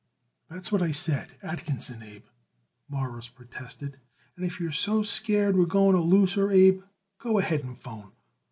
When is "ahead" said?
7.37-7.63